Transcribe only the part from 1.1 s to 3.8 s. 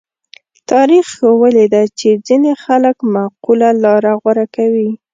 ښوولې ده چې ځینې خلک معقوله